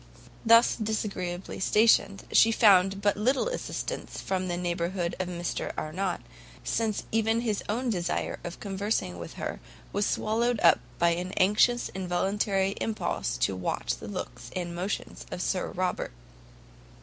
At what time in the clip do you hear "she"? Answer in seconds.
2.31-2.51